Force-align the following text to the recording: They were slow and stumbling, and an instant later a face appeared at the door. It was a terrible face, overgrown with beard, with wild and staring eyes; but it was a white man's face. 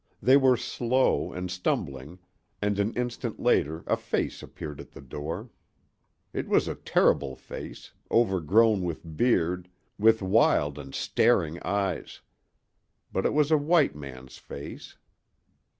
They 0.19 0.35
were 0.35 0.57
slow 0.57 1.31
and 1.31 1.51
stumbling, 1.51 2.17
and 2.59 2.79
an 2.79 2.91
instant 2.95 3.39
later 3.39 3.83
a 3.85 3.95
face 3.95 4.41
appeared 4.41 4.79
at 4.81 4.93
the 4.93 4.99
door. 5.01 5.51
It 6.33 6.47
was 6.47 6.67
a 6.67 6.73
terrible 6.73 7.35
face, 7.35 7.93
overgrown 8.09 8.81
with 8.81 9.15
beard, 9.15 9.69
with 9.99 10.23
wild 10.23 10.79
and 10.79 10.95
staring 10.95 11.61
eyes; 11.61 12.21
but 13.11 13.27
it 13.27 13.33
was 13.35 13.51
a 13.51 13.57
white 13.59 13.95
man's 13.95 14.39
face. 14.39 14.97